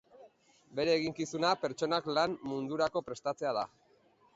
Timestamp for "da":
3.61-3.73